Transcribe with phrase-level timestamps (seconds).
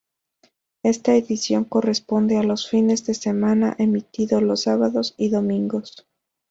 [0.81, 6.07] Esta edición corresponde a los fines de semana, emitido los sábados y domingos.